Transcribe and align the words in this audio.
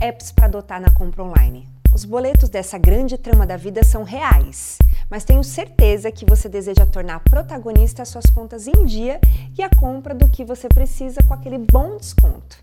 Apps 0.00 0.30
para 0.30 0.46
adotar 0.46 0.80
na 0.80 0.90
compra 0.90 1.24
online. 1.24 1.68
Os 1.92 2.04
boletos 2.04 2.48
dessa 2.48 2.78
grande 2.78 3.18
trama 3.18 3.44
da 3.44 3.56
vida 3.56 3.82
são 3.82 4.04
reais, 4.04 4.78
mas 5.10 5.24
tenho 5.24 5.42
certeza 5.42 6.12
que 6.12 6.24
você 6.24 6.48
deseja 6.48 6.86
tornar 6.86 7.18
protagonista 7.20 8.02
as 8.02 8.08
suas 8.08 8.26
contas 8.26 8.68
em 8.68 8.84
dia 8.84 9.20
e 9.58 9.62
a 9.62 9.68
compra 9.68 10.14
do 10.14 10.28
que 10.28 10.44
você 10.44 10.68
precisa 10.68 11.20
com 11.26 11.34
aquele 11.34 11.58
bom 11.58 11.96
desconto. 11.96 12.58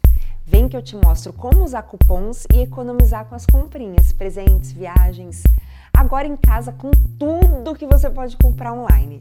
Vem 0.45 0.69
que 0.69 0.77
eu 0.77 0.81
te 0.81 0.95
mostro 0.95 1.33
como 1.33 1.63
usar 1.63 1.81
cupons 1.81 2.45
e 2.53 2.61
economizar 2.61 3.25
com 3.25 3.35
as 3.35 3.45
comprinhas, 3.45 4.13
presentes, 4.13 4.71
viagens. 4.71 5.43
Agora 5.93 6.27
em 6.27 6.37
casa 6.37 6.71
com 6.71 6.91
tudo 7.19 7.75
que 7.75 7.85
você 7.85 8.09
pode 8.09 8.37
comprar 8.37 8.71
online. 8.71 9.19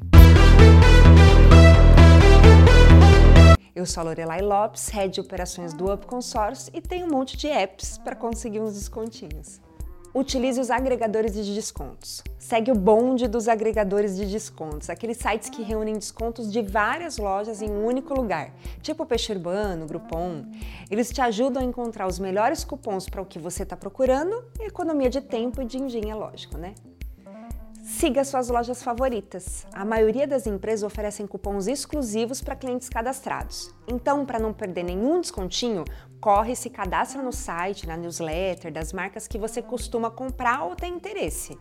Eu 3.84 3.86
sou 3.86 4.00
a 4.00 4.04
Lorelai 4.04 4.40
Lopes, 4.40 4.88
Head 4.88 5.12
de 5.12 5.20
Operações 5.20 5.74
do 5.74 5.92
Up 5.92 6.06
Consórcio 6.06 6.72
e 6.74 6.80
tenho 6.80 7.04
um 7.04 7.10
monte 7.10 7.36
de 7.36 7.48
apps 7.48 7.98
para 7.98 8.16
conseguir 8.16 8.58
uns 8.58 8.72
descontinhos. 8.72 9.60
Utilize 10.14 10.58
os 10.58 10.70
agregadores 10.70 11.34
de 11.34 11.54
descontos. 11.54 12.24
Segue 12.38 12.72
o 12.72 12.74
bonde 12.74 13.28
dos 13.28 13.46
agregadores 13.46 14.16
de 14.16 14.24
descontos, 14.24 14.88
aqueles 14.88 15.18
sites 15.18 15.50
que 15.50 15.62
reúnem 15.62 15.98
descontos 15.98 16.50
de 16.50 16.62
várias 16.62 17.18
lojas 17.18 17.60
em 17.60 17.68
um 17.68 17.84
único 17.84 18.14
lugar, 18.14 18.54
tipo 18.80 19.04
Peixe 19.04 19.32
Urbano, 19.32 19.84
Groupon. 19.84 20.46
Eles 20.90 21.10
te 21.10 21.20
ajudam 21.20 21.62
a 21.62 21.66
encontrar 21.66 22.06
os 22.06 22.18
melhores 22.18 22.64
cupons 22.64 23.06
para 23.06 23.20
o 23.20 23.26
que 23.26 23.38
você 23.38 23.64
está 23.64 23.76
procurando 23.76 24.46
e 24.58 24.66
economia 24.66 25.10
de 25.10 25.20
tempo 25.20 25.60
e 25.60 25.66
din-din, 25.66 26.08
é 26.08 26.14
lógico, 26.14 26.56
né? 26.56 26.74
Siga 27.84 28.24
suas 28.24 28.48
lojas 28.48 28.82
favoritas. 28.82 29.66
A 29.70 29.84
maioria 29.84 30.26
das 30.26 30.46
empresas 30.46 30.82
oferecem 30.82 31.26
cupons 31.26 31.66
exclusivos 31.66 32.40
para 32.40 32.56
clientes 32.56 32.88
cadastrados. 32.88 33.74
Então, 33.86 34.24
para 34.24 34.38
não 34.38 34.54
perder 34.54 34.84
nenhum 34.84 35.20
descontinho, 35.20 35.84
corre 36.18 36.52
e 36.52 36.56
se 36.56 36.70
cadastra 36.70 37.20
no 37.20 37.30
site, 37.30 37.86
na 37.86 37.94
newsletter 37.94 38.72
das 38.72 38.90
marcas 38.90 39.28
que 39.28 39.36
você 39.36 39.60
costuma 39.60 40.10
comprar 40.10 40.64
ou 40.64 40.74
tem 40.74 40.94
interesse. 40.94 41.58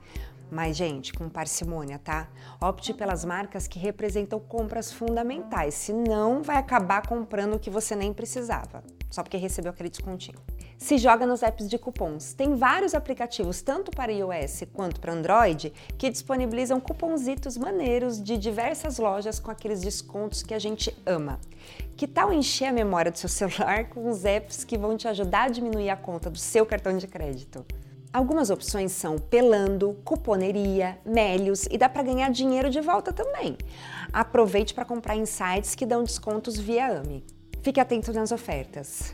Mas, 0.49 0.77
gente, 0.77 1.11
com 1.11 1.27
parcimônia, 1.27 1.99
tá? 1.99 2.29
Opte 2.61 2.93
pelas 2.93 3.25
marcas 3.25 3.67
que 3.67 3.77
representam 3.77 4.39
compras 4.39 4.93
fundamentais, 4.93 5.73
senão 5.73 6.41
vai 6.41 6.55
acabar 6.55 7.05
comprando 7.05 7.55
o 7.55 7.59
que 7.59 7.69
você 7.69 7.97
nem 7.97 8.13
precisava, 8.13 8.81
só 9.13 9.21
porque 9.21 9.37
recebeu 9.37 9.71
aquele 9.71 9.89
descontinho 9.89 10.39
se 10.83 10.97
joga 10.97 11.25
nos 11.25 11.41
apps 11.41 11.69
de 11.69 11.77
cupons. 11.77 12.33
Tem 12.33 12.55
vários 12.55 12.93
aplicativos, 12.93 13.61
tanto 13.61 13.89
para 13.89 14.11
iOS 14.11 14.65
quanto 14.73 14.99
para 14.99 15.13
Android, 15.13 15.71
que 15.97 16.09
disponibilizam 16.09 16.77
cuponzitos 16.79 17.57
maneiros 17.57 18.21
de 18.21 18.37
diversas 18.37 18.97
lojas 18.97 19.39
com 19.39 19.49
aqueles 19.49 19.79
descontos 19.79 20.43
que 20.43 20.53
a 20.53 20.59
gente 20.59 20.93
ama. 21.05 21.39
Que 21.95 22.05
tal 22.05 22.33
encher 22.33 22.65
a 22.65 22.73
memória 22.73 23.09
do 23.09 23.17
seu 23.17 23.29
celular 23.29 23.87
com 23.91 24.09
os 24.09 24.25
apps 24.25 24.65
que 24.65 24.77
vão 24.77 24.97
te 24.97 25.07
ajudar 25.07 25.43
a 25.43 25.49
diminuir 25.49 25.89
a 25.89 25.95
conta 25.95 26.29
do 26.29 26.37
seu 26.37 26.65
cartão 26.65 26.97
de 26.97 27.07
crédito? 27.07 27.65
Algumas 28.11 28.49
opções 28.49 28.91
são 28.91 29.17
Pelando, 29.17 29.97
Cuponeria, 30.03 30.99
Melios 31.05 31.65
e 31.71 31.77
dá 31.77 31.87
para 31.87 32.03
ganhar 32.03 32.29
dinheiro 32.29 32.69
de 32.69 32.81
volta 32.81 33.13
também. 33.13 33.57
Aproveite 34.11 34.73
para 34.73 34.83
comprar 34.83 35.15
em 35.15 35.25
sites 35.25 35.73
que 35.73 35.85
dão 35.85 36.03
descontos 36.03 36.59
via 36.59 36.99
AMI. 36.99 37.23
Fique 37.63 37.79
atento 37.79 38.13
nas 38.13 38.31
ofertas 38.31 39.13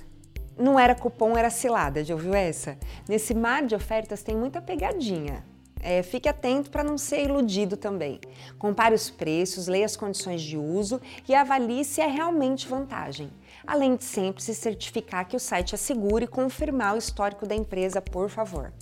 não 0.59 0.77
era 0.77 0.93
cupom, 0.93 1.37
era 1.37 1.49
cilada, 1.49 2.03
já 2.03 2.13
ouviu 2.13 2.33
essa? 2.33 2.77
Nesse 3.07 3.33
mar 3.33 3.65
de 3.65 3.73
ofertas 3.73 4.21
tem 4.21 4.35
muita 4.35 4.61
pegadinha. 4.61 5.43
É, 5.81 6.03
fique 6.03 6.27
atento 6.27 6.69
para 6.69 6.83
não 6.83 6.97
ser 6.97 7.23
iludido 7.23 7.77
também. 7.77 8.19
Compare 8.57 8.93
os 8.93 9.09
preços, 9.09 9.67
leia 9.67 9.85
as 9.85 9.95
condições 9.95 10.41
de 10.41 10.57
uso 10.57 10.99
e 11.27 11.33
avalie 11.33 11.85
se 11.85 12.01
é 12.01 12.07
realmente 12.07 12.67
vantagem. 12.67 13.31
Além 13.65 13.95
de 13.95 14.03
sempre 14.03 14.43
se 14.43 14.53
certificar 14.53 15.25
que 15.25 15.37
o 15.37 15.39
site 15.39 15.75
é 15.75 15.77
seguro 15.77 16.25
e 16.25 16.27
confirmar 16.27 16.95
o 16.95 16.97
histórico 16.97 17.47
da 17.47 17.55
empresa, 17.55 18.01
por 18.01 18.29
favor. 18.29 18.73